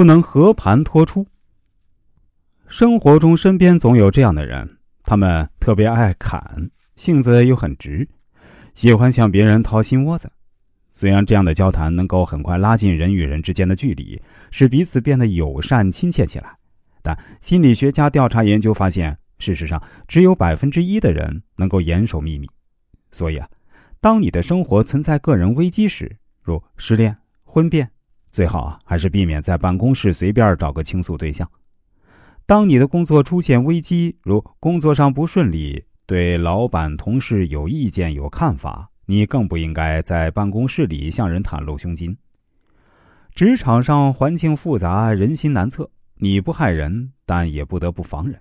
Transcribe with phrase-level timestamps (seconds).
[0.00, 1.26] 不能和盘托出。
[2.68, 8.08] 生活中身边总有这样的人，他们特别爱砍，性子又很直，
[8.72, 10.32] 喜欢向别人掏心窝子。
[10.88, 14.18] 虽然这样的交谈能够很快拉近人与人之间的距离，
[14.50, 16.56] 使彼此变得友善亲切起来，
[17.02, 19.78] 但心理学家调查研究发现，事实上
[20.08, 22.48] 只有百分之一的人能够严守秘密。
[23.12, 23.46] 所以啊，
[24.00, 27.14] 当你的生活存在个人危机时，如失恋、
[27.44, 27.90] 婚变，
[28.30, 31.48] 最好啊还是避免在办公室随便找个倾诉对象。
[32.46, 42.16] 当你的工作出现危机，如工作上不顺利，对老板、同事有意见、有看法，你更不应该在办公室里向人袒露胸襟。
[43.34, 48.40] 职场上环境复杂，人心难测，你不害人，但也不得不防人。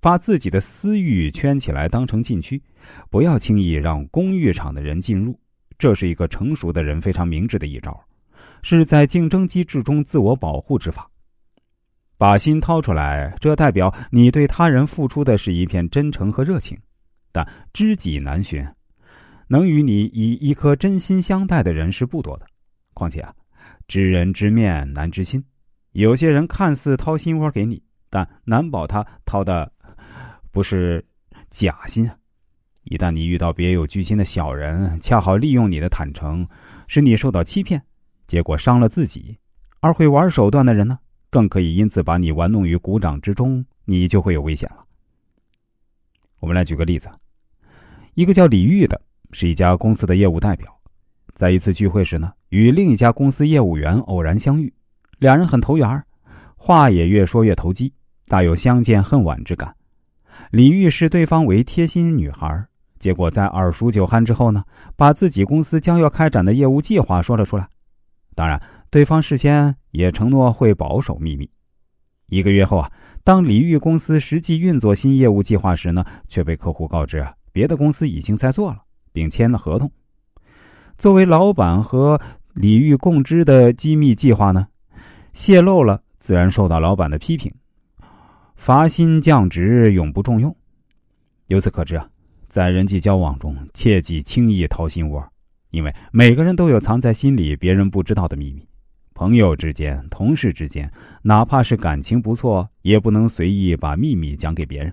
[0.00, 2.62] 把自己的私欲圈起来当成禁区，
[3.10, 5.38] 不要轻易让公寓场的人进入，
[5.78, 7.98] 这是一个成熟的人非常明智的一招，
[8.62, 11.10] 是在竞争机制中自我保护之法。
[12.16, 16.76] 把心掏出来，这代表你对他人付出的是一片真诚和热情。
[17.30, 18.66] 但知己难寻，
[19.46, 22.46] 能与你以一颗真心相待的人是不多的。
[22.94, 23.32] 况且啊，
[23.86, 25.44] 知人知面难知心，
[25.92, 27.80] 有些人看似掏心窝给你，
[28.10, 29.70] 但难保他掏的
[30.50, 31.06] 不是
[31.50, 32.16] 假心啊。
[32.84, 36.48] 一旦你遇到别有居心的小人，恰好利用你的坦诚，
[36.88, 37.80] 使你受到欺骗，
[38.28, 39.36] 结果伤了自己；
[39.80, 40.96] 而会玩手段的人呢？
[41.30, 44.84] 更可以因此把你玩弄于股掌之中，你就会有危险了。
[46.40, 47.10] 我们来举个例子，
[48.14, 49.00] 一个叫李玉的，
[49.32, 50.72] 是一家公司的业务代表，
[51.34, 54.72] 在一次聚会时呢，与另一家公司业务员偶然相遇，
[55.18, 56.02] 两人很投缘
[56.56, 57.92] 话也越说越投机，
[58.26, 59.74] 大有相见恨晚之感。
[60.50, 62.64] 李玉视对方为贴心女孩，
[62.98, 64.64] 结果在二熟酒酣之后呢，
[64.96, 67.68] 把自己公司将要开展的业务计划说了出来，
[68.38, 68.62] 当然。
[68.90, 71.50] 对方事先也承诺会保守秘密。
[72.28, 72.90] 一个月后啊，
[73.22, 78.78] 当李玉公司实际运作新业务计划时呢，却被客户告知啊，别的公司已经在做了，
[79.12, 79.90] 并签了合同。
[80.96, 82.18] 作为老板和
[82.54, 84.66] 李玉共知的机密计划呢，
[85.34, 87.52] 泄露了，自然受到老板的批评，
[88.56, 90.54] 罚薪降职，永不重用。
[91.48, 92.08] 由此可知啊，
[92.48, 95.22] 在人际交往中，切忌轻易掏心窝，
[95.70, 98.66] 因为每个人都有藏在心里别人不知道的秘密。
[99.14, 100.90] 朋友之间、同事之间，
[101.22, 104.92] 哪怕是感情不错，也不能随意把秘密讲给别人。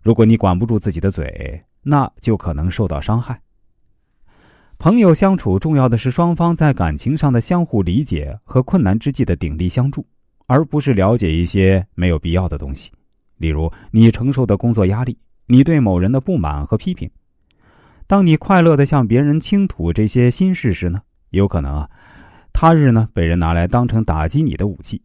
[0.00, 3.38] 如果你管不住自己的嘴，那就可能受到伤害。
[4.78, 10.02] 朋友相处，重要的是双方在感情上的相互理解和困难之际的鼎力相助，
[10.46, 12.90] 而不是了解一些没有必要的东西，
[13.36, 17.10] 例如你承受的工作压力，你对某人的不满和批评。
[18.10, 21.88] 当你快乐的向别人倾吐这些心事时呢，有可能啊。
[22.52, 25.00] 他日呢，被人拿来当成打击你的武器，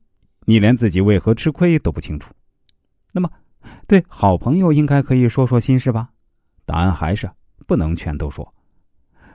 [0.45, 2.33] 你连自己为何吃亏都不清楚。
[3.11, 3.29] 那么，
[3.85, 6.09] 对好朋友应该可以说说心事吧？
[6.65, 7.29] 答案还是
[7.67, 8.51] 不能全都说。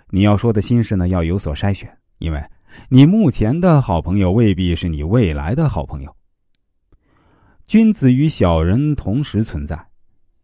[0.08, 2.44] 你要说的心事呢，要有所筛选，因为
[2.88, 6.12] 你目前的好朋友未必是你未来的好朋友。
[7.68, 9.80] 君子与小人同时存在，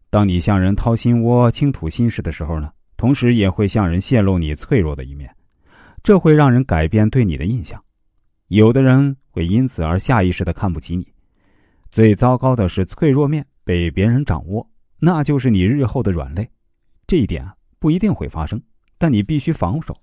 [0.09, 5.33] 当你向人掏心窝、倾吐心事的时候呢，同时也会向人泄露你脆弱的一面。
[6.03, 7.81] 这会让人改变对你的印象，
[8.47, 11.07] 有的人会因此而下意识的看不起你。
[11.91, 14.69] 最糟糕的是脆弱面被别人掌握，
[14.99, 16.49] 那就是你日后的软肋。
[17.05, 17.45] 这一点
[17.79, 18.61] 不一定会发生，
[18.97, 19.95] 但你必须防守。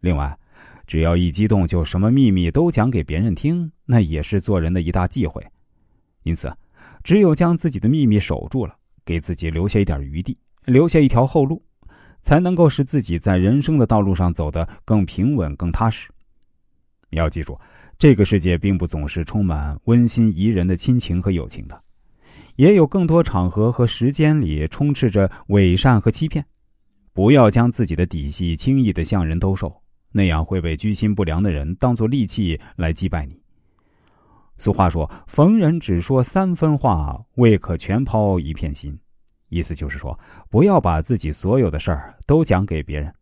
[0.00, 0.38] 另外，
[0.86, 5.44] 只要一激动就什么秘密都讲给别人听，那也是做人的一大忌讳。
[6.22, 6.50] 因此，
[7.02, 11.62] 只有将自己的秘密守住了，给自己留下一点余地，留下一条后路。
[12.20, 16.08] 才能够使自己在人生的道路上走得更平稳、更踏实。
[17.10, 17.58] 要记住，
[17.98, 21.82] 这个世界并不总是充满温馨宜人的亲情和友情的，
[22.56, 26.44] 也有更多场合和时间里充斥着伪善和欺骗。
[27.12, 29.74] 不要将自己的底细轻易的向人兜售，
[30.12, 33.36] 那样会被居心不良的人当作利器来击败你。
[34.56, 38.96] 俗话说：“逢人只说三分话，未可全抛一片心。”
[39.50, 40.18] 意思就是说，
[40.48, 43.12] 不要把自己所有的事儿都讲给别人。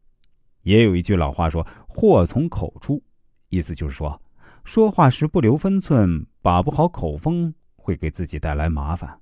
[0.62, 3.02] 也有一句老话说：“祸从口出。”
[3.50, 4.20] 意思就是说，
[4.64, 9.18] 说话时不留分寸，把不好口风，会给自己带来麻烦。